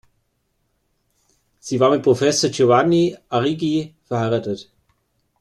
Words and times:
Sie 1.59 1.79
war 1.79 1.91
mit 1.91 2.01
Professor 2.01 2.49
Giovanni 2.49 3.15
Arrighi 3.29 3.93
verheiratet. 4.05 4.71